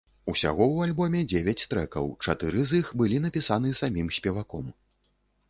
Усяго 0.31 0.63
ў 0.69 0.77
альбоме 0.87 1.21
дзевяць 1.33 1.67
трэкаў, 1.73 2.09
чатыры 2.27 2.65
з 2.73 2.81
іх 2.81 2.91
былі 3.03 3.21
напісаны 3.27 3.77
самім 3.83 4.11
спеваком. 4.19 4.65